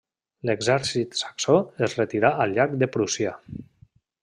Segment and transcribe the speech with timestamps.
[0.49, 3.37] L’exèrcit saxó es retirà al llarg de Prússia.